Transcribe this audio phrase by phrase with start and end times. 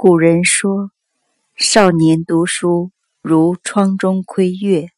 [0.00, 0.92] 古人说
[1.58, 4.90] ：“少年读书如窗中窥月，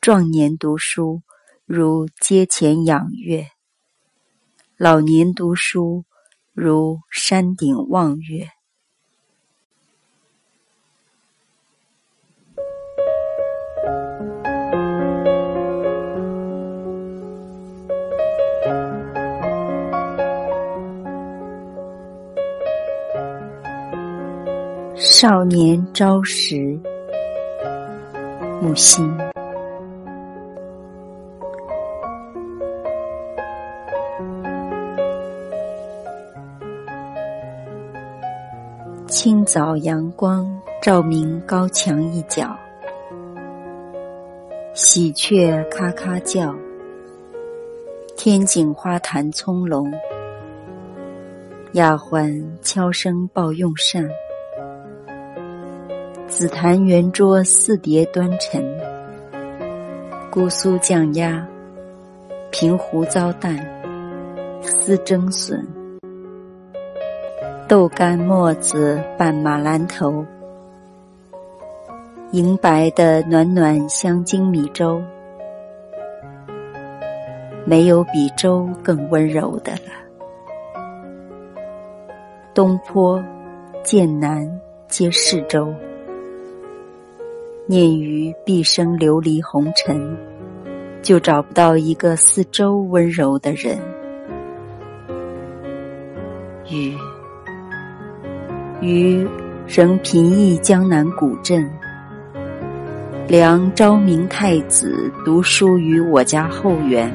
[0.00, 1.20] 壮年读书
[1.66, 3.48] 如阶前仰月，
[4.78, 6.06] 老年读书
[6.54, 8.48] 如山顶望月。”
[24.96, 26.78] 少年朝时，
[28.62, 29.12] 木心。
[39.08, 40.46] 清早阳光
[40.80, 42.56] 照明高墙一角，
[44.74, 46.54] 喜鹊咔咔叫，
[48.16, 49.92] 天井花坛葱茏，
[51.72, 54.08] 丫鬟悄声报用膳。
[56.44, 58.62] 紫檀圆桌四碟端陈，
[60.30, 61.42] 姑苏酱鸭，
[62.50, 63.56] 平湖糟蛋，
[64.60, 65.66] 丝蒸笋，
[67.66, 70.22] 豆干沫子拌马兰头，
[72.32, 75.00] 银白的暖暖香精米粥，
[77.64, 79.92] 没有比粥更温柔的了。
[82.52, 83.24] 东坡、
[83.82, 84.46] 剑南
[84.88, 85.72] 皆是粥。
[87.66, 90.14] 念于毕生流离红尘，
[91.00, 93.78] 就找不到一个四周温柔的人。
[96.70, 96.94] 雨，
[98.82, 99.26] 余
[99.66, 101.66] 仍贫役江南古镇，
[103.26, 107.10] 梁昭明太子读书于我家后园。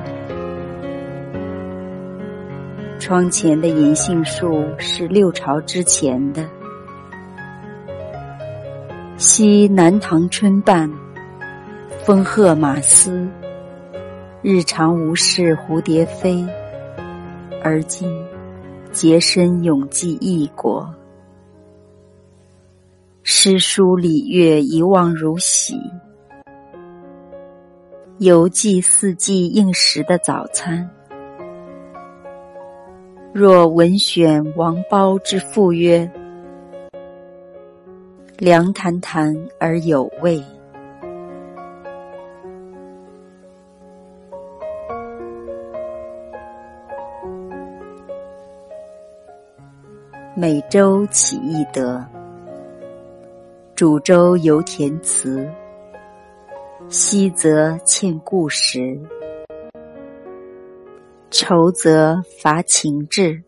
[2.97, 6.43] 窗前的银杏树是六朝之前的。
[9.19, 10.89] 昔南唐春半，
[12.05, 13.27] 风鹤马嘶，
[14.41, 16.41] 日常无事蝴蝶飞。
[17.61, 18.09] 而今
[18.93, 20.89] 洁身永寄异国，
[23.21, 25.77] 诗书礼乐一望如洗。
[28.19, 30.89] 犹记四季应时的早餐。
[33.33, 36.09] 若文选王褒之赋曰。
[38.39, 40.41] 凉谈谈而有味，
[50.37, 52.01] 每周起一得，
[53.75, 55.45] 煮粥犹填词，
[56.87, 58.97] 昔则欠故时，
[61.29, 63.43] 愁则乏情志。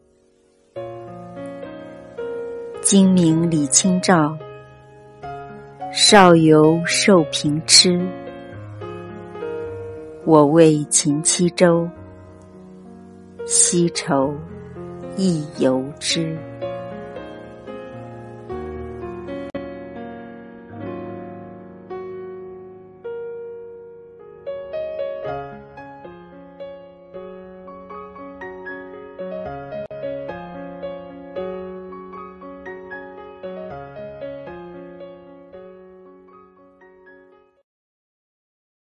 [2.82, 4.38] 今明李清照。
[5.94, 8.00] 少游受平痴，
[10.24, 11.86] 我为秦七州，
[13.46, 14.34] 西愁
[15.18, 16.38] 亦由之。